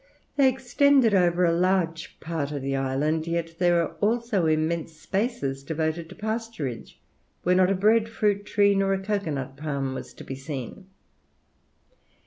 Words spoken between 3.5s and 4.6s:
there were also